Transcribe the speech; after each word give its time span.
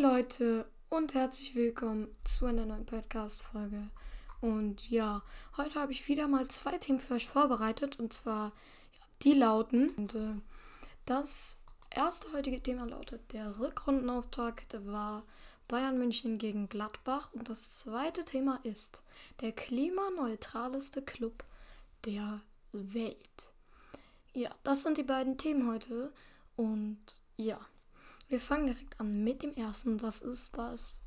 Leute 0.00 0.64
und 0.90 1.14
herzlich 1.14 1.56
willkommen 1.56 2.06
zu 2.22 2.46
einer 2.46 2.64
neuen 2.64 2.86
Podcast-Folge. 2.86 3.88
Und 4.40 4.88
ja, 4.88 5.24
heute 5.56 5.74
habe 5.74 5.90
ich 5.90 6.06
wieder 6.06 6.28
mal 6.28 6.46
zwei 6.46 6.78
Themen 6.78 7.00
für 7.00 7.14
euch 7.14 7.26
vorbereitet 7.26 7.98
und 7.98 8.12
zwar 8.12 8.52
ja, 8.92 9.04
die 9.24 9.32
lauten. 9.32 9.90
Und, 9.96 10.14
äh, 10.14 10.36
das 11.04 11.58
erste 11.90 12.32
heutige 12.32 12.62
Thema 12.62 12.84
lautet: 12.84 13.32
Der 13.32 13.58
Rückrundenauftakt 13.58 14.76
war 14.86 15.24
Bayern 15.66 15.98
München 15.98 16.38
gegen 16.38 16.68
Gladbach 16.68 17.32
und 17.32 17.48
das 17.48 17.70
zweite 17.72 18.24
Thema 18.24 18.60
ist 18.62 19.02
der 19.40 19.50
klimaneutraleste 19.50 21.02
Club 21.02 21.42
der 22.04 22.40
Welt. 22.70 23.52
Ja, 24.32 24.54
das 24.62 24.82
sind 24.82 24.96
die 24.96 25.02
beiden 25.02 25.38
Themen 25.38 25.68
heute 25.68 26.12
und 26.54 26.98
ja. 27.36 27.58
Wir 28.28 28.40
fangen 28.40 28.66
direkt 28.66 29.00
an 29.00 29.24
mit 29.24 29.42
dem 29.42 29.54
ersten. 29.54 29.96
Das 29.96 30.20
ist 30.20 30.58
das 30.58 31.02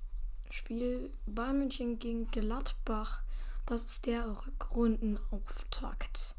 Spiel 0.49 1.13
Bayern 1.27 1.59
München 1.59 1.99
gegen 1.99 2.25
Gladbach. 2.31 3.21
Das 3.67 3.85
ist 3.85 4.07
der 4.07 4.25
Rückrundenauftakt. 4.47 6.35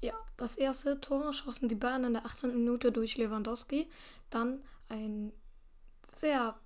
Ja, 0.00 0.14
das 0.38 0.56
erste 0.56 0.98
Tor 1.02 1.34
schossen 1.34 1.68
die 1.68 1.74
Bayern 1.74 2.04
in 2.04 2.14
der 2.14 2.24
18. 2.24 2.54
Minute 2.54 2.90
durch 2.90 3.18
Lewandowski. 3.18 3.90
Dann 4.30 4.62
ein 4.88 5.30
sehr, 6.14 6.58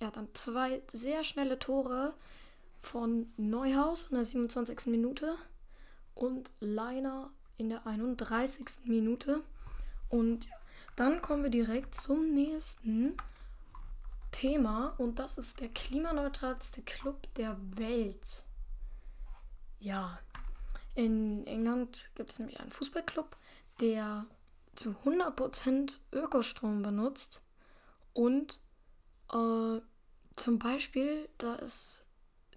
ja, 0.00 0.10
dann 0.10 0.28
zwei 0.34 0.82
sehr 0.92 1.22
schnelle 1.22 1.60
Tore 1.60 2.14
von 2.80 3.32
Neuhaus 3.36 4.06
in 4.06 4.16
der 4.16 4.24
27. 4.24 4.86
Minute 4.86 5.36
und 6.16 6.50
Leiner 6.58 7.30
in 7.58 7.68
der 7.68 7.86
31. 7.86 8.86
Minute. 8.86 9.44
Und 10.08 10.46
ja, 10.46 10.56
dann 10.96 11.22
kommen 11.22 11.42
wir 11.42 11.50
direkt 11.50 11.94
zum 11.94 12.32
nächsten 12.34 13.16
Thema 14.30 14.94
und 14.98 15.18
das 15.18 15.38
ist 15.38 15.60
der 15.60 15.68
klimaneutralste 15.68 16.82
Club 16.82 17.32
der 17.34 17.56
Welt. 17.76 18.44
Ja, 19.78 20.18
in 20.94 21.46
England 21.46 22.10
gibt 22.14 22.32
es 22.32 22.38
nämlich 22.38 22.60
einen 22.60 22.72
Fußballclub, 22.72 23.36
der 23.80 24.26
zu 24.74 24.90
100% 25.04 25.96
Ökostrom 26.12 26.82
benutzt 26.82 27.42
und 28.12 28.60
äh, 29.32 29.80
zum 30.36 30.58
Beispiel, 30.58 31.28
da 31.38 31.54
ist 31.56 32.04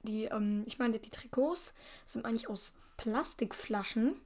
die, 0.04 0.26
ähm, 0.26 0.64
ich 0.66 0.80
meine, 0.80 1.00
die 1.00 1.10
Trikots 1.10 1.74
sind 2.06 2.26
eigentlich 2.26 2.50
aus 2.50 2.76
Plastikflaschen. 2.98 4.20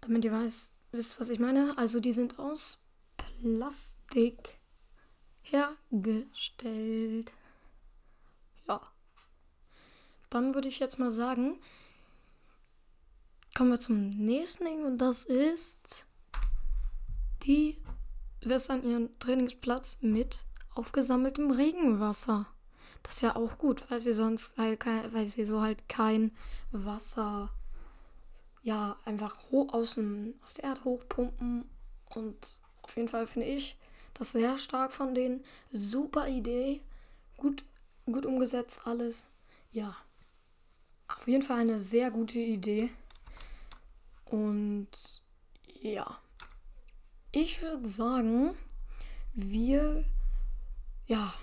Damit 0.00 0.24
ihr 0.24 0.32
weißt, 0.32 0.74
Wisst 0.92 1.18
was 1.18 1.30
ich 1.30 1.40
meine? 1.40 1.76
Also 1.78 2.00
die 2.00 2.12
sind 2.12 2.38
aus 2.38 2.84
Plastik 3.16 4.60
hergestellt. 5.40 7.32
Ja. 8.68 8.80
Dann 10.28 10.54
würde 10.54 10.68
ich 10.68 10.78
jetzt 10.80 10.98
mal 10.98 11.10
sagen, 11.10 11.58
kommen 13.54 13.70
wir 13.70 13.80
zum 13.80 14.10
nächsten 14.10 14.66
Ding 14.66 14.84
und 14.84 14.98
das 14.98 15.24
ist, 15.24 16.06
die 17.42 17.82
wässern 18.42 18.84
ihren 18.84 19.18
Trainingsplatz 19.18 20.02
mit 20.02 20.44
aufgesammeltem 20.74 21.50
Regenwasser. 21.50 22.46
Das 23.02 23.16
ist 23.16 23.22
ja 23.22 23.34
auch 23.36 23.56
gut, 23.56 23.90
weil 23.90 24.02
sie 24.02 24.12
sonst 24.12 24.58
halt 24.58 24.80
kein, 24.80 25.12
weil 25.14 25.26
sie 25.26 25.44
so 25.46 25.62
halt 25.62 25.88
kein 25.88 26.36
Wasser 26.70 27.50
ja, 28.62 28.96
einfach 29.04 29.50
hoch 29.50 29.72
aus, 29.72 29.94
dem, 29.94 30.34
aus 30.42 30.54
der 30.54 30.64
Erde 30.64 30.84
hochpumpen. 30.84 31.68
Und 32.14 32.60
auf 32.82 32.96
jeden 32.96 33.08
Fall 33.08 33.26
finde 33.26 33.48
ich 33.48 33.76
das 34.14 34.32
sehr 34.32 34.58
stark 34.58 34.92
von 34.92 35.14
denen. 35.14 35.44
Super 35.72 36.28
Idee. 36.28 36.80
Gut, 37.36 37.64
gut 38.06 38.26
umgesetzt 38.26 38.82
alles. 38.84 39.26
Ja. 39.70 39.96
Auf 41.08 41.28
jeden 41.28 41.42
Fall 41.42 41.60
eine 41.60 41.78
sehr 41.78 42.10
gute 42.10 42.38
Idee. 42.38 42.90
Und 44.24 44.88
ja. 45.80 46.18
Ich 47.32 47.62
würde 47.62 47.86
sagen, 47.88 48.54
wir 49.34 50.04
ja, 51.06 51.34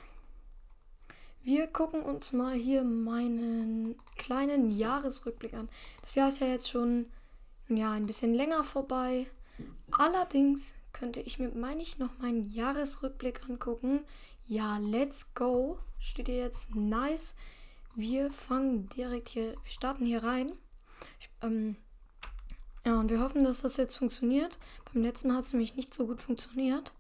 wir 1.42 1.68
gucken 1.68 2.02
uns 2.02 2.34
mal 2.34 2.56
hier 2.56 2.84
meinen 2.84 3.96
kleinen 4.18 4.72
Jahresrückblick 4.72 5.54
an. 5.54 5.70
Das 6.02 6.16
Jahr 6.16 6.30
ist 6.30 6.40
ja 6.40 6.48
jetzt 6.48 6.70
schon 6.70 7.06
ja, 7.70 7.92
ein 7.92 8.06
bisschen 8.06 8.34
länger 8.34 8.64
vorbei. 8.64 9.28
Allerdings 9.92 10.76
könnte 10.94 11.22
ich 11.22 11.40
mir, 11.40 11.50
meine 11.50 11.82
ich, 11.82 11.98
noch 12.00 12.18
meinen 12.20 12.50
Jahresrückblick 12.50 13.48
angucken. 13.48 14.04
Ja, 14.46 14.78
let's 14.78 15.34
go. 15.34 15.80
Steht 16.00 16.28
hier 16.28 16.38
jetzt 16.38 16.76
nice. 16.76 17.36
Wir 17.96 18.32
fangen 18.32 18.90
direkt 18.90 19.30
hier, 19.30 19.52
wir 19.52 19.72
starten 19.72 20.06
hier 20.06 20.24
rein. 20.24 20.52
Ich, 21.20 21.30
ähm, 21.42 21.76
ja, 22.86 23.00
und 23.00 23.10
wir 23.10 23.20
hoffen, 23.20 23.44
dass 23.44 23.62
das 23.62 23.78
jetzt 23.78 23.96
funktioniert. 23.96 24.58
Beim 24.94 25.04
letzten 25.04 25.28
Mal 25.28 25.38
hat 25.38 25.46
es 25.46 25.54
nämlich 25.54 25.76
nicht 25.76 25.94
so 25.94 26.08
gut 26.08 26.22
funktioniert. 26.22 26.94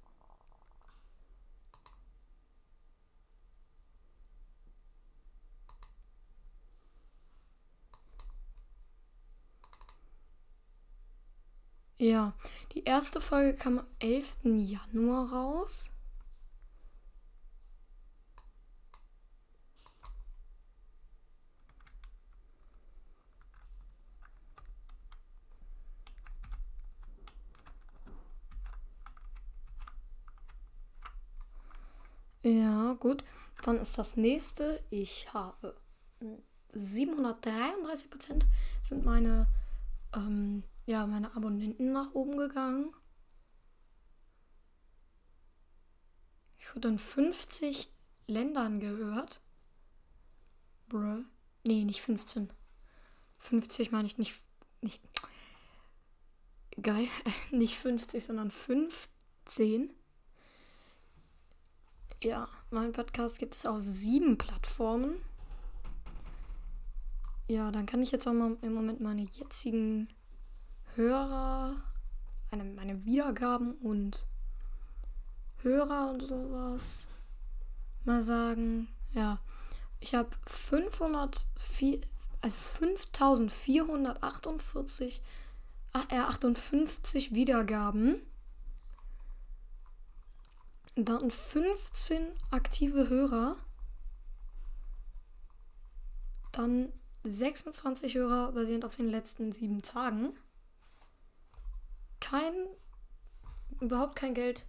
Ja, 12.01 12.33
die 12.73 12.85
erste 12.85 13.19
Folge 13.19 13.55
kam 13.57 13.79
am 13.79 13.85
11. 13.99 14.37
Januar 14.45 15.33
raus. 15.33 15.91
Ja, 32.43 32.93
gut. 32.93 33.25
Dann 33.63 33.77
ist 33.77 33.97
das 33.97 34.15
nächste. 34.15 34.81
Ich 34.89 35.33
habe 35.33 35.75
733 36.73 38.09
Prozent 38.09 38.45
sind 38.81 39.03
meine 39.03 39.47
ähm, 40.15 40.63
ja, 40.89 41.05
meine 41.05 41.35
Abonnenten 41.35 41.91
nach 41.91 42.15
oben 42.15 42.35
gegangen. 42.35 42.91
Ich 46.57 46.75
wurde 46.75 46.87
in 46.87 46.97
50 46.97 47.93
Ländern 48.25 48.79
gehört. 48.79 49.39
Bruh. 50.87 51.23
Nee, 51.67 51.85
nicht 51.85 52.01
15. 52.01 52.51
50 53.37 53.91
meine 53.91 54.07
ich 54.07 54.17
nicht. 54.17 54.41
nicht 54.81 54.99
geil. 56.81 57.07
nicht 57.51 57.77
50, 57.77 58.23
sondern 58.23 58.49
15. 58.49 59.93
Ja, 62.23 62.49
mein 62.71 62.93
Podcast 62.93 63.37
gibt 63.37 63.53
es 63.53 63.67
auf 63.67 63.79
sieben 63.79 64.39
Plattformen. 64.39 65.21
Ja, 67.47 67.69
dann 67.69 67.85
kann 67.85 68.01
ich 68.01 68.09
jetzt 68.09 68.27
auch 68.27 68.33
mal 68.33 68.57
im 68.63 68.73
Moment 68.73 69.01
meine 69.01 69.21
jetzigen 69.21 70.09
Hörer, 70.99 71.75
meine, 72.51 72.65
meine 72.65 73.05
Wiedergaben 73.05 73.75
und 73.75 74.27
Hörer 75.61 76.11
und 76.11 76.27
sowas 76.27 77.07
mal 78.03 78.21
sagen. 78.21 78.89
Ja, 79.13 79.39
ich 80.01 80.13
habe 80.13 80.29
504, 80.45 82.01
also 82.41 82.57
5448, 82.57 85.21
äh, 86.09 86.17
58 86.17 87.33
Wiedergaben. 87.33 88.21
Dann 90.95 91.31
15 91.31 92.27
aktive 92.51 93.07
Hörer. 93.07 93.55
Dann 96.51 96.91
26 97.23 98.15
Hörer 98.15 98.51
basierend 98.51 98.83
auf 98.83 98.97
den 98.97 99.07
letzten 99.07 99.53
sieben 99.53 99.81
Tagen 99.81 100.33
kein, 102.29 102.53
überhaupt 103.79 104.15
kein 104.15 104.33
Geld 104.33 104.65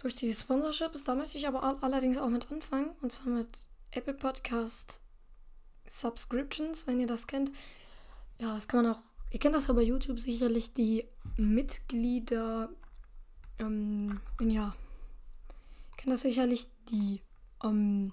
durch 0.00 0.14
die 0.14 0.32
Sponsorships. 0.32 1.04
Da 1.04 1.14
möchte 1.14 1.38
ich 1.38 1.46
aber 1.46 1.82
allerdings 1.82 2.18
auch 2.18 2.28
mit 2.28 2.50
anfangen. 2.50 2.90
Und 3.00 3.12
zwar 3.12 3.32
mit 3.32 3.68
Apple 3.92 4.14
Podcast 4.14 5.00
Subscriptions, 5.88 6.86
wenn 6.86 7.00
ihr 7.00 7.06
das 7.06 7.26
kennt. 7.26 7.50
Ja, 8.38 8.54
das 8.54 8.68
kann 8.68 8.82
man 8.82 8.94
auch. 8.94 8.98
Ihr 9.30 9.40
kennt 9.40 9.54
das 9.54 9.66
ja 9.66 9.74
bei 9.74 9.82
YouTube 9.82 10.18
sicherlich, 10.18 10.72
die 10.72 11.04
Mitglieder. 11.36 12.70
Ähm, 13.58 14.20
ja. 14.40 14.74
Ihr 15.90 15.96
kennt 15.96 16.12
das 16.12 16.22
sicherlich, 16.22 16.68
die. 16.90 17.22
Ähm, 17.62 18.12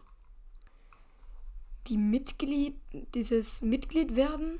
die 1.87 1.97
Mitglied, 1.97 2.79
dieses 3.13 3.61
Mitglied 3.61 4.15
werden, 4.15 4.59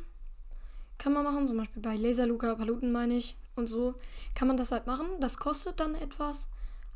kann 1.00 1.12
man 1.12 1.24
machen. 1.24 1.48
Zum 1.48 1.58
Beispiel 1.58 1.82
bei 1.82 1.96
Laser 1.96 2.28
Luca 2.28 2.54
Paluten 2.54 2.92
meine 2.92 3.16
ich 3.16 3.36
und 3.56 3.68
so 3.68 3.96
kann 4.36 4.48
man 4.48 4.58
das 4.58 4.72
halt 4.72 4.88
machen. 4.88 5.08
Das 5.20 5.38
kostet 5.38 5.80
dann 5.80 5.96
etwas. 5.96 6.50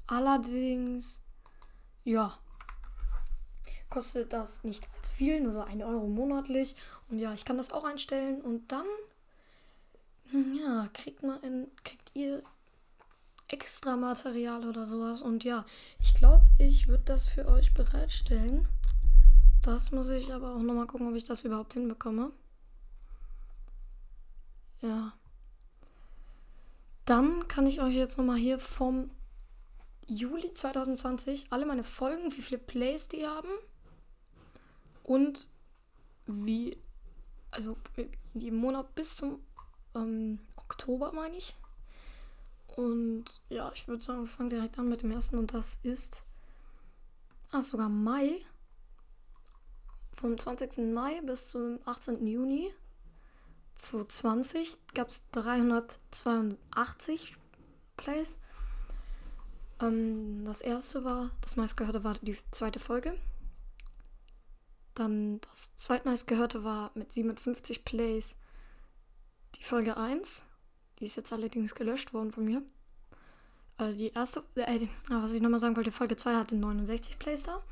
Allerdings 0.08 1.22
ja, 2.04 2.38
kostet 3.90 4.34
das 4.34 4.64
nicht 4.64 4.88
als 4.98 5.10
viel, 5.10 5.42
nur 5.42 5.54
so 5.54 5.62
1 5.62 5.84
Euro 5.84 6.08
monatlich. 6.08 6.76
Und 7.10 7.20
ja, 7.20 7.34
ich 7.34 7.46
kann 7.46 7.58
das 7.58 7.72
auch 7.72 7.84
einstellen 7.84 8.42
und 8.42 8.72
dann, 8.72 8.86
hm, 10.32 10.54
ja, 10.54 10.90
kriegt 10.94 11.24
man 11.24 11.42
in, 11.42 11.68
kriegt 11.84 12.12
ihr 12.14 12.44
extra 13.48 13.96
Material 13.96 14.68
oder 14.68 14.86
sowas. 14.86 15.22
Und 15.22 15.44
ja, 15.44 15.66
ich 16.00 16.14
glaube, 16.14 16.46
ich 16.58 16.88
würde 16.88 17.04
das 17.06 17.28
für 17.28 17.48
euch 17.48 17.74
bereitstellen. 17.74 18.68
Das 19.64 19.92
muss 19.92 20.10
ich 20.10 20.32
aber 20.34 20.56
auch 20.56 20.62
nochmal 20.62 20.88
gucken, 20.88 21.10
ob 21.10 21.16
ich 21.16 21.26
das 21.26 21.44
überhaupt 21.44 21.74
hinbekomme. 21.74 22.32
Ja. 24.82 25.14
Dann 27.10 27.48
kann 27.48 27.66
ich 27.66 27.82
euch 27.82 27.96
jetzt 27.96 28.20
nochmal 28.20 28.38
hier 28.38 28.60
vom 28.60 29.10
Juli 30.06 30.54
2020 30.54 31.48
alle 31.50 31.66
meine 31.66 31.84
Folgen, 31.84 32.32
wie 32.38 32.42
viele 32.44 32.60
Plays 32.60 33.08
die 33.08 33.26
haben 33.26 33.50
und 35.02 35.48
wie, 36.28 36.78
also 37.50 37.76
im 38.36 38.58
Monat 38.58 38.94
bis 38.94 39.16
zum 39.16 39.40
ähm, 39.96 40.38
Oktober, 40.56 41.12
meine 41.12 41.36
ich. 41.36 41.56
Und 42.76 43.26
ja, 43.50 43.72
ich 43.74 43.88
würde 43.88 44.04
sagen, 44.04 44.22
wir 44.22 44.28
fangen 44.28 44.52
direkt 44.52 44.78
an 44.78 44.88
mit 44.88 45.02
dem 45.02 45.10
ersten 45.10 45.40
und 45.40 45.52
das 45.52 45.80
ist, 45.82 46.24
ah, 47.50 47.64
sogar 47.64 47.90
Mai. 47.90 48.36
Vom 50.12 50.38
20. 50.38 50.94
Mai 50.94 51.22
bis 51.22 51.50
zum 51.50 51.80
18. 51.86 52.28
Juni 52.28 52.72
zu 53.80 54.06
20 54.06 54.78
gab 54.94 55.10
es 55.10 55.28
382 55.32 57.34
Plays. 57.98 58.38
Ähm, 59.82 60.46
das 60.46 60.62
erste 60.62 61.04
war, 61.04 61.32
das 61.42 61.56
meistgehörte 61.56 62.04
war 62.04 62.14
die 62.22 62.38
zweite 62.52 62.80
Folge. 62.80 63.18
Dann 64.96 65.40
das 65.42 65.76
zweitmeistgehörte 65.78 66.64
war 66.64 66.92
mit 66.94 67.12
57 67.14 67.84
Plays 67.86 68.36
die 69.56 69.64
Folge 69.64 69.98
1. 69.98 70.46
Die 71.00 71.06
ist 71.06 71.16
jetzt 71.16 71.32
allerdings 71.32 71.74
gelöscht 71.74 72.14
worden 72.14 72.34
von 72.34 72.44
mir. 72.44 72.62
Äh, 73.78 73.94
die 73.94 74.12
erste, 74.12 74.44
äh, 74.56 74.88
was 75.10 75.32
ich 75.32 75.42
nochmal 75.42 75.60
sagen 75.60 75.78
wollte, 75.78 75.92
Folge 75.92 76.18
2 76.18 76.36
hatte 76.36 76.56
69 76.56 77.18
Plays 77.18 77.44
da. 77.44 77.64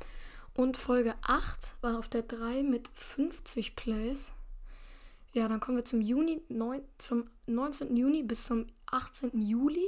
Und 0.54 0.78
Folge 0.78 1.14
8 1.22 1.76
war 1.82 1.98
auf 1.98 2.08
der 2.08 2.22
3 2.22 2.62
mit 2.62 2.88
50 2.94 3.76
Plays. 3.76 4.32
Ja, 5.38 5.46
dann 5.46 5.60
kommen 5.60 5.76
wir 5.76 5.84
zum 5.84 6.00
Juni, 6.00 6.42
neun, 6.48 6.82
zum 6.98 7.30
19. 7.46 7.96
Juni 7.96 8.24
bis 8.24 8.46
zum 8.46 8.66
18. 8.86 9.40
Juli. 9.40 9.86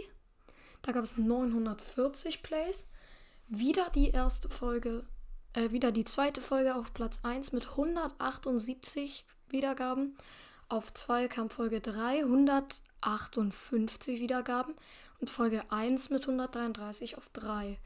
Da 0.80 0.92
gab 0.92 1.02
es 1.02 1.16
940 1.16 2.44
Plays. 2.44 2.86
Wieder 3.48 3.90
die 3.92 4.10
erste 4.10 4.48
Folge, 4.48 5.04
äh, 5.54 5.72
wieder 5.72 5.90
die 5.90 6.04
zweite 6.04 6.40
Folge 6.40 6.76
auf 6.76 6.94
Platz 6.94 7.24
1 7.24 7.50
mit 7.50 7.70
178 7.70 9.26
Wiedergaben. 9.48 10.16
Auf 10.68 10.94
2 10.94 11.26
kam 11.26 11.50
Folge 11.50 11.80
3, 11.80 12.20
158 12.20 14.20
Wiedergaben. 14.20 14.76
Und 15.18 15.30
Folge 15.30 15.64
1 15.72 16.10
mit 16.10 16.28
133 16.28 17.18
auf 17.18 17.28
3. 17.30 17.76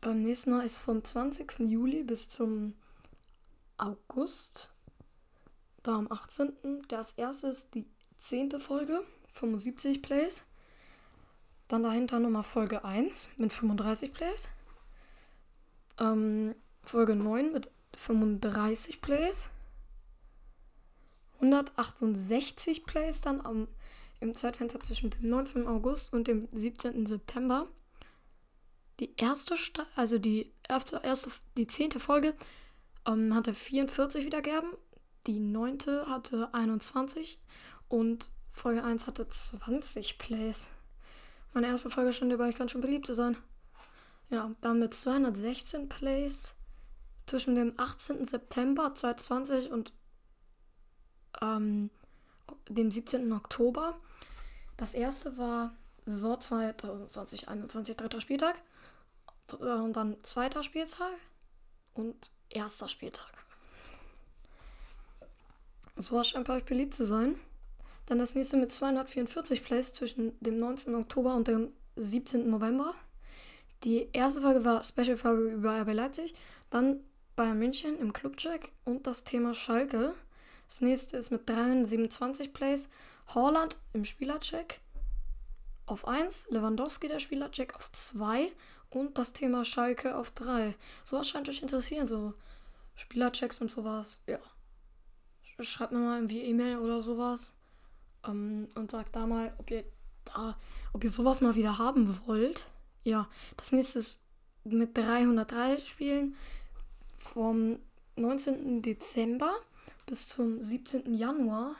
Beim 0.00 0.22
nächsten 0.22 0.52
Mal 0.52 0.64
ist 0.64 0.78
vom 0.78 1.02
20. 1.02 1.58
Juli 1.58 2.04
bis 2.04 2.28
zum 2.28 2.74
August. 3.78 4.71
Da 5.82 5.96
am 5.96 6.10
18. 6.10 6.82
Das 6.88 7.12
erste 7.12 7.48
ist 7.48 7.74
die 7.74 7.86
10. 8.18 8.60
Folge, 8.60 9.02
75 9.32 10.00
Plays. 10.02 10.44
Dann 11.68 11.82
dahinter 11.82 12.20
nochmal 12.20 12.44
Folge 12.44 12.84
1 12.84 13.30
mit 13.38 13.52
35 13.52 14.12
Plays. 14.12 14.50
Ähm, 15.98 16.54
Folge 16.84 17.16
9 17.16 17.52
mit 17.52 17.70
35 17.96 19.00
Plays. 19.00 19.50
168 21.36 22.84
Plays 22.84 23.20
dann 23.20 23.40
am, 23.40 23.66
im 24.20 24.34
Zeitfenster 24.36 24.80
zwischen 24.80 25.10
dem 25.10 25.28
19. 25.28 25.66
August 25.66 26.12
und 26.12 26.28
dem 26.28 26.48
17. 26.52 27.06
September. 27.06 27.66
Die 29.00 29.14
erste, 29.16 29.56
also 29.96 30.18
die 30.18 30.52
erste, 30.68 31.00
erste 31.02 31.30
die 31.56 31.66
zehnte 31.66 31.98
Folge 31.98 32.34
ähm, 33.06 33.34
hatte 33.34 33.52
44 33.52 34.24
Wiedergaben, 34.24 34.70
die 35.26 35.40
neunte 35.40 36.08
hatte 36.08 36.52
21 36.52 37.40
und 37.88 38.32
Folge 38.52 38.84
1 38.84 39.06
hatte 39.06 39.28
20 39.28 40.18
Plays. 40.18 40.70
Meine 41.52 41.68
erste 41.68 41.90
Folge 41.90 42.12
stand 42.12 42.32
dabei, 42.32 42.48
ich 42.48 42.56
kann 42.56 42.68
schon 42.68 42.80
beliebt 42.80 43.06
sein. 43.06 43.36
Ja, 44.30 44.50
dann 44.60 44.78
mit 44.78 44.94
216 44.94 45.88
Plays 45.88 46.54
zwischen 47.26 47.54
dem 47.54 47.74
18. 47.76 48.24
September 48.24 48.94
2020 48.94 49.70
und 49.70 49.92
ähm, 51.40 51.90
dem 52.68 52.90
17. 52.90 53.32
Oktober. 53.32 54.00
Das 54.76 54.94
erste 54.94 55.36
war 55.36 55.74
Saison 56.04 56.36
2020-21, 56.36 57.96
dritter 57.96 58.20
Spieltag. 58.20 58.60
Und 59.58 59.92
dann 59.94 60.16
zweiter 60.24 60.62
Spieltag 60.62 61.12
und 61.94 62.32
erster 62.48 62.88
Spieltag. 62.88 63.41
So 65.96 66.22
scheint 66.24 66.46
bei 66.46 66.56
euch 66.56 66.64
beliebt 66.64 66.94
zu 66.94 67.04
sein. 67.04 67.36
Dann 68.06 68.18
das 68.18 68.34
nächste 68.34 68.56
mit 68.56 68.72
244 68.72 69.64
Plays 69.64 69.92
zwischen 69.92 70.38
dem 70.40 70.56
19. 70.56 70.94
Oktober 70.94 71.34
und 71.34 71.48
dem 71.48 71.72
17. 71.96 72.48
November. 72.48 72.94
Die 73.84 74.08
erste 74.12 74.42
Folge 74.42 74.64
war 74.64 74.84
Special 74.84 75.16
Folge 75.16 75.52
über 75.52 75.80
RB 75.80 75.92
Leipzig, 75.92 76.34
dann 76.70 77.00
Bayern 77.36 77.58
München 77.58 77.98
im 77.98 78.12
Clubcheck 78.12 78.72
und 78.84 79.06
das 79.06 79.24
Thema 79.24 79.54
Schalke. 79.54 80.14
Das 80.68 80.80
nächste 80.80 81.16
ist 81.16 81.30
mit 81.30 81.48
327 81.48 82.52
Plays 82.52 82.88
Holland 83.34 83.78
im 83.92 84.04
Spielercheck 84.04 84.80
auf 85.86 86.06
1, 86.06 86.48
Lewandowski 86.50 87.08
der 87.08 87.18
Spielercheck 87.18 87.74
auf 87.74 87.90
2 87.92 88.52
und 88.90 89.18
das 89.18 89.32
Thema 89.32 89.64
Schalke 89.64 90.16
auf 90.16 90.30
3. 90.30 90.74
Sowas 91.04 91.28
scheint 91.28 91.48
euch 91.48 91.62
interessieren, 91.62 92.06
so 92.06 92.34
Spielerchecks 92.94 93.60
und 93.60 93.70
sowas. 93.70 94.20
Ja. 94.26 94.38
Schreibt 95.64 95.92
mir 95.92 95.98
mal 95.98 96.16
irgendwie 96.16 96.42
E-Mail 96.42 96.78
oder 96.78 97.00
sowas 97.00 97.54
ähm, 98.26 98.68
und 98.74 98.90
sagt 98.90 99.16
da 99.16 99.26
mal, 99.26 99.54
ob 99.58 99.70
ihr 99.70 99.84
da, 100.24 100.56
ob 100.92 101.04
ihr 101.04 101.10
sowas 101.10 101.40
mal 101.40 101.54
wieder 101.54 101.78
haben 101.78 102.18
wollt. 102.26 102.66
Ja, 103.04 103.28
das 103.56 103.72
nächste 103.72 103.98
ist 103.98 104.20
mit 104.64 104.96
303 104.96 105.80
Spielen 105.80 106.36
vom 107.18 107.78
19. 108.16 108.82
Dezember 108.82 109.52
bis 110.06 110.28
zum 110.28 110.60
17. 110.62 111.14
Januar. 111.14 111.76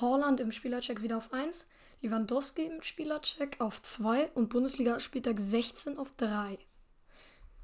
Holland 0.00 0.40
im 0.40 0.52
Spielercheck 0.52 1.02
wieder 1.02 1.18
auf 1.18 1.32
1, 1.32 1.66
Lewandowski 2.00 2.64
im 2.64 2.82
Spielercheck 2.82 3.60
auf 3.60 3.82
2 3.82 4.30
und 4.30 4.48
Bundesliga-Spieltag 4.48 5.38
16 5.38 5.98
auf 5.98 6.12
3. 6.12 6.58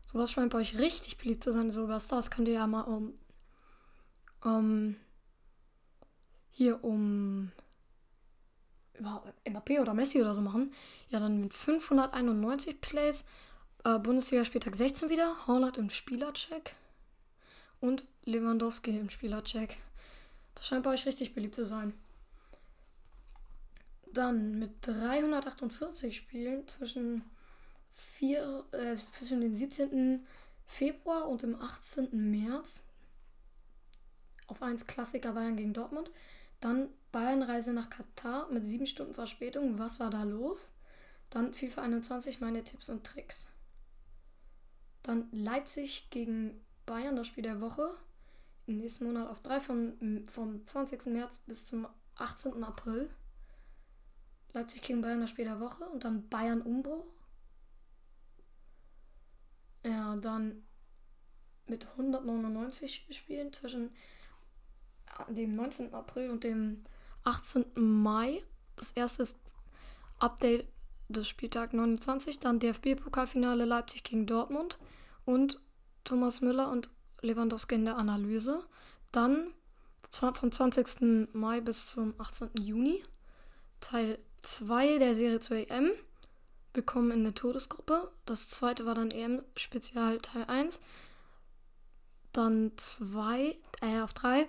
Sowas 0.06 0.30
scheint 0.30 0.52
bei 0.52 0.58
euch 0.58 0.78
richtig 0.78 1.18
beliebt 1.18 1.44
zu 1.44 1.52
sein. 1.52 1.70
So 1.70 1.84
über 1.84 2.00
Stars 2.00 2.30
könnt 2.30 2.48
ihr 2.48 2.54
ja 2.54 2.66
mal 2.66 2.82
um, 2.82 3.18
um 4.42 4.96
hier 6.58 6.82
um 6.82 7.52
Mbappé 9.44 9.80
oder 9.80 9.94
Messi 9.94 10.20
oder 10.20 10.34
so 10.34 10.40
machen, 10.40 10.72
ja, 11.08 11.20
dann 11.20 11.40
mit 11.40 11.54
591 11.54 12.80
Plays, 12.80 13.24
äh, 13.84 13.96
Bundesliga-Spieltag 14.00 14.74
16 14.74 15.08
wieder, 15.08 15.46
Holland 15.46 15.78
im 15.78 15.88
Spielercheck 15.88 16.74
und 17.80 18.04
Lewandowski 18.24 18.98
im 18.98 19.08
Spielercheck. 19.08 19.76
Das 20.56 20.66
scheint 20.66 20.82
bei 20.82 20.90
euch 20.90 21.06
richtig 21.06 21.32
beliebt 21.32 21.54
zu 21.54 21.64
sein. 21.64 21.94
Dann 24.12 24.58
mit 24.58 24.84
348 24.84 26.16
Spielen 26.16 26.66
zwischen, 26.66 27.22
vier, 27.92 28.64
äh, 28.72 28.96
zwischen 28.96 29.42
den 29.42 29.54
17. 29.54 30.26
Februar 30.66 31.28
und 31.28 31.42
dem 31.42 31.54
18. 31.54 32.08
März 32.32 32.84
auf 34.48 34.60
1 34.60 34.88
Klassiker 34.88 35.34
Bayern 35.34 35.56
gegen 35.56 35.72
Dortmund. 35.72 36.10
Dann 36.60 36.90
Bayern-Reise 37.12 37.72
nach 37.72 37.90
Katar 37.90 38.50
mit 38.50 38.66
sieben 38.66 38.86
Stunden 38.86 39.14
Verspätung. 39.14 39.78
Was 39.78 40.00
war 40.00 40.10
da 40.10 40.24
los? 40.24 40.72
Dann 41.30 41.54
FIFA 41.54 41.82
21, 41.82 42.40
meine 42.40 42.64
Tipps 42.64 42.88
und 42.88 43.04
Tricks. 43.04 43.48
Dann 45.02 45.28
Leipzig 45.32 46.10
gegen 46.10 46.60
Bayern, 46.86 47.16
das 47.16 47.26
Spiel 47.26 47.42
der 47.42 47.60
Woche. 47.60 47.94
Im 48.66 48.78
nächsten 48.78 49.04
Monat 49.04 49.28
auf 49.28 49.40
3 49.40 49.60
vom, 49.60 50.26
vom 50.26 50.64
20. 50.64 51.06
März 51.06 51.38
bis 51.46 51.66
zum 51.66 51.86
18. 52.16 52.62
April. 52.64 53.08
Leipzig 54.52 54.82
gegen 54.82 55.00
Bayern, 55.00 55.20
das 55.20 55.30
Spiel 55.30 55.44
der 55.44 55.60
Woche. 55.60 55.84
Und 55.84 56.04
dann 56.04 56.28
Bayern 56.28 56.62
Umbruch. 56.62 57.06
Ja, 59.84 60.16
dann 60.16 60.64
mit 61.66 61.86
199 61.86 63.06
Spielen 63.10 63.52
zwischen 63.52 63.90
dem 65.28 65.52
19. 65.52 65.94
April 65.94 66.30
und 66.30 66.44
dem 66.44 66.84
18. 67.24 67.64
Mai. 67.74 68.42
Das 68.76 68.92
erste 68.92 69.26
Update 70.18 70.68
des 71.08 71.28
Spieltag 71.28 71.72
29, 71.72 72.38
dann 72.38 72.60
DFB-Pokalfinale 72.60 73.64
Leipzig 73.64 74.04
gegen 74.04 74.26
Dortmund 74.26 74.78
und 75.24 75.60
Thomas 76.04 76.40
Müller 76.40 76.70
und 76.70 76.90
Lewandowski 77.22 77.74
in 77.74 77.84
der 77.84 77.96
Analyse. 77.96 78.64
Dann 79.12 79.52
vom 80.10 80.52
20. 80.52 81.32
Mai 81.32 81.60
bis 81.60 81.86
zum 81.86 82.14
18. 82.18 82.50
Juni 82.60 83.02
Teil 83.80 84.18
2 84.40 84.98
der 84.98 85.14
Serie 85.14 85.40
zur 85.40 85.56
EM 85.58 85.90
bekommen 86.72 87.10
in 87.10 87.24
der 87.24 87.34
Todesgruppe. 87.34 88.10
Das 88.26 88.48
zweite 88.48 88.86
war 88.86 88.94
dann 88.94 89.10
EM-Spezial 89.10 90.18
Teil 90.18 90.44
1. 90.44 90.80
Dann 92.32 92.72
2, 92.76 93.56
äh, 93.80 94.00
auf 94.00 94.12
3. 94.14 94.48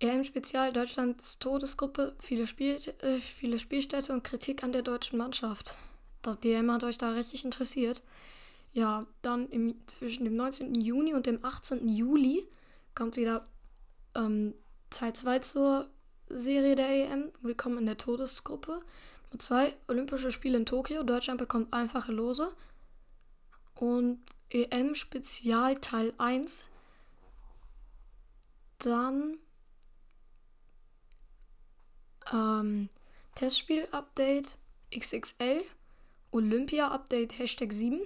EM-Spezial 0.00 0.72
Deutschlands 0.72 1.38
Todesgruppe, 1.38 2.14
viele, 2.18 2.46
Spiel, 2.46 2.78
äh, 3.00 3.20
viele 3.20 3.58
Spielstätte 3.58 4.12
und 4.12 4.24
Kritik 4.24 4.64
an 4.64 4.72
der 4.72 4.82
deutschen 4.82 5.18
Mannschaft. 5.18 5.76
Das 6.22 6.40
DM 6.40 6.70
hat 6.72 6.84
euch 6.84 6.98
da 6.98 7.10
richtig 7.10 7.44
interessiert. 7.44 8.02
Ja, 8.72 9.06
dann 9.22 9.48
im, 9.50 9.76
zwischen 9.86 10.24
dem 10.24 10.34
19. 10.36 10.74
Juni 10.74 11.14
und 11.14 11.26
dem 11.26 11.44
18. 11.44 11.88
Juli 11.88 12.48
kommt 12.94 13.16
wieder 13.16 13.44
ähm, 14.16 14.54
Teil 14.90 15.12
2 15.12 15.38
zur 15.40 15.88
Serie 16.28 16.74
der 16.74 16.88
EM. 16.88 17.30
Willkommen 17.42 17.78
in 17.78 17.86
der 17.86 17.98
Todesgruppe. 17.98 18.82
Mit 19.30 19.42
zwei 19.42 19.76
Olympische 19.86 20.32
Spiele 20.32 20.58
in 20.58 20.66
Tokio. 20.66 21.02
Deutschland 21.04 21.38
bekommt 21.38 21.72
einfache 21.72 22.12
Lose. 22.12 22.52
Und 23.74 24.20
EM 24.50 24.94
Spezial 24.94 25.76
Teil 25.76 26.12
1. 26.18 26.64
Dann 28.78 29.38
ähm, 32.32 32.88
Testspiel-Update 33.34 34.58
XXL. 34.96 35.62
Olympia-Update 36.32 37.38
Hashtag 37.38 37.72
7. 37.72 38.00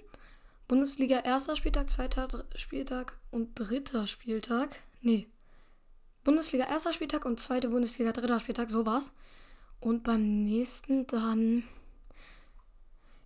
Bundesliga 0.67 1.21
erster 1.21 1.57
Spieltag, 1.57 1.89
zweiter 1.89 2.45
Spieltag 2.55 3.19
und 3.31 3.55
dritter 3.55 4.07
Spieltag. 4.07 4.77
Nee. 5.01 5.27
Bundesliga 6.25 6.67
erster 6.67 6.93
Spieltag 6.93 7.25
und 7.25 7.41
zweite 7.41 7.71
Bundesliga 7.71 8.13
dritter 8.13 8.39
Spieltag, 8.39 8.69
so 8.69 8.85
war's. 8.85 9.13
Und 9.81 10.03
beim 10.03 10.45
nächsten 10.45 11.07
dann. 11.07 11.65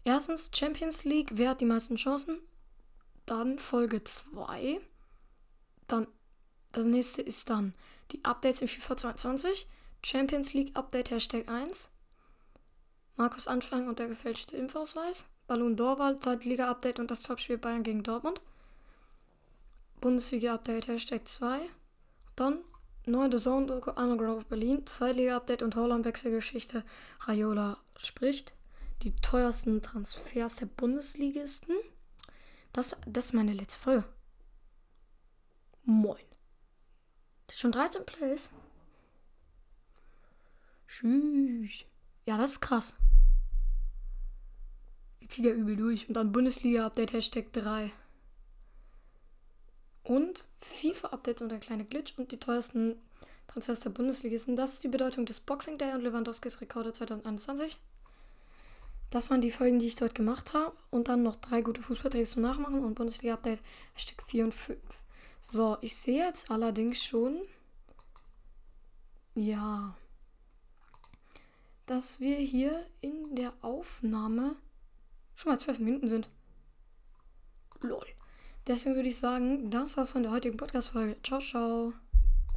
Erstens 0.05 0.51
Champions 0.55 1.05
League, 1.05 1.31
wer 1.33 1.51
hat 1.51 1.61
die 1.61 1.67
meisten 1.67 1.97
Chancen? 1.97 2.39
Dann 3.27 3.59
Folge 3.59 4.05
2. 4.05 4.81
Dann 5.89 6.07
das 6.73 6.87
nächste 6.87 7.23
ist 7.23 7.51
dann 7.51 7.75
die 8.11 8.25
Updates 8.25 8.63
in 8.63 8.69
FIFA 8.69 8.97
22. 8.97 9.67
Champions 10.05 10.53
League 10.55 10.77
Update 10.77 11.11
Hashtag 11.11 11.49
1. 11.49 11.91
Markus 13.17 13.47
Anfang 13.47 13.89
und 13.89 13.99
der 13.99 14.09
gefälschte 14.09 14.57
Impfausweis. 14.57 15.27
Ballon 15.47 15.77
d'Or 15.77 16.21
Zweitliga 16.21 16.71
Update 16.71 16.99
und 16.99 17.11
das 17.11 17.23
Topspiel 17.23 17.59
Bayern 17.59 17.83
gegen 17.83 18.03
Dortmund. 18.03 18.41
Bundesliga 20.01 20.55
Update 20.55 20.89
Hashtag 20.89 21.27
2. 21.27 21.61
Dann 22.37 22.65
Neue 23.05 23.37
Zone 23.37 23.67
Doku 23.67 23.91
Underground 23.91 24.49
Berlin, 24.49 24.87
Zweitliga-Update 24.87 25.63
und 25.63 25.75
Holland-Wechselgeschichte. 25.75 26.85
Raiola 27.21 27.79
spricht. 27.97 28.55
Die 29.03 29.17
teuersten 29.17 29.83
Transfers 29.83 30.57
der 30.57 30.67
Bundesligisten. 30.67 31.75
Das, 32.73 32.97
das 33.07 33.27
ist 33.27 33.33
meine 33.33 33.53
letzte 33.53 33.81
Folge. 33.81 34.05
Moin. 35.85 36.25
Das 37.49 37.57
ist 37.57 37.61
schon 37.61 37.73
13 37.73 38.07
Plays. 38.07 38.51
Tschüss. 40.93 41.87
Ja, 42.27 42.37
das 42.37 42.53
ist 42.53 42.61
krass. 42.61 42.97
Ich 45.21 45.31
ziehe 45.31 45.49
ja 45.49 45.55
übel 45.55 45.75
durch. 45.75 46.07
Und 46.07 46.15
dann 46.15 46.33
Bundesliga-Update 46.33 47.15
Hashtag 47.15 47.51
3. 47.55 47.91
Und 50.03 50.49
FIFA-Updates 50.61 51.41
und 51.41 51.53
ein 51.53 51.61
kleiner 51.61 51.85
Glitch 51.85 52.19
und 52.19 52.31
die 52.31 52.39
teuersten 52.39 52.97
Transfers 53.49 53.81
der 53.81 53.89
Bundesligisten. 53.91 54.55
Das 54.55 54.75
ist 54.75 54.85
die 54.85 54.89
Bedeutung 54.89 55.25
des 55.25 55.41
Boxing 55.41 55.79
Day 55.79 55.95
und 55.95 56.03
Lewandowskis 56.03 56.61
Rekorde 56.61 56.93
2021. 56.93 57.79
Das 59.09 59.31
waren 59.31 59.41
die 59.41 59.51
Folgen, 59.51 59.79
die 59.79 59.87
ich 59.87 59.97
dort 59.97 60.15
gemacht 60.15 60.53
habe. 60.53 60.77
Und 60.91 61.09
dann 61.09 61.23
noch 61.23 61.37
drei 61.37 61.63
gute 61.63 61.81
Fußballtricks 61.81 62.33
zum 62.33 62.43
Nachmachen 62.43 62.85
und 62.85 62.97
Bundesliga-Update 62.97 63.61
Stück 63.97 64.23
4 64.27 64.45
und 64.45 64.55
5. 64.55 64.79
So, 65.41 65.79
ich 65.81 65.97
sehe 65.97 66.27
jetzt 66.27 66.51
allerdings 66.51 67.03
schon, 67.03 67.41
ja, 69.35 69.97
dass 71.87 72.21
wir 72.21 72.37
hier 72.37 72.87
in 73.01 73.35
der 73.35 73.53
Aufnahme 73.63 74.57
schon 75.35 75.53
mal 75.53 75.59
12 75.59 75.79
Minuten 75.81 76.09
sind. 76.09 76.31
Lol. 77.81 78.07
Deswegen 78.67 78.95
würde 78.95 79.09
ich 79.09 79.19
sagen, 79.19 79.71
das 79.71 79.97
war's 79.97 80.13
von 80.13 80.23
der 80.23 80.33
heutigen 80.33 80.57
Podcast-Folge. 80.57 81.17
Ciao, 81.23 81.41
ciao. 81.41 81.93